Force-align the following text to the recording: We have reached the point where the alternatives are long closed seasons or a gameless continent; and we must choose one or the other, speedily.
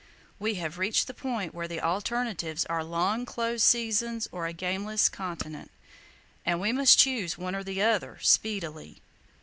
We 0.39 0.55
have 0.55 0.79
reached 0.79 1.05
the 1.05 1.13
point 1.13 1.53
where 1.53 1.67
the 1.67 1.79
alternatives 1.79 2.65
are 2.65 2.83
long 2.83 3.23
closed 3.23 3.61
seasons 3.61 4.27
or 4.31 4.47
a 4.47 4.51
gameless 4.51 5.09
continent; 5.11 5.69
and 6.43 6.59
we 6.59 6.71
must 6.71 6.97
choose 6.97 7.37
one 7.37 7.53
or 7.53 7.63
the 7.63 7.83
other, 7.83 8.17
speedily. 8.19 9.03